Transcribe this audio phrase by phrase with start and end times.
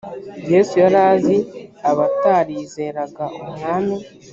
[0.51, 1.37] yesu yari azi
[1.89, 3.97] abatarizeraga umwami.